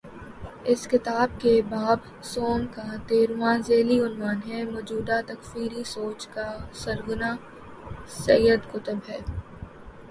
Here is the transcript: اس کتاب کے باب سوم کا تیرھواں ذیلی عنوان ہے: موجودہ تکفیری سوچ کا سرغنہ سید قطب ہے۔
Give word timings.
اس 0.65 0.87
کتاب 0.87 1.29
کے 1.41 1.51
باب 1.69 1.99
سوم 2.23 2.65
کا 2.75 2.85
تیرھواں 3.07 3.55
ذیلی 3.67 3.99
عنوان 4.01 4.39
ہے: 4.47 4.63
موجودہ 4.71 5.19
تکفیری 5.27 5.83
سوچ 5.87 6.27
کا 6.33 6.47
سرغنہ 6.81 7.31
سید 8.17 8.61
قطب 8.71 8.99
ہے۔ 9.09 9.19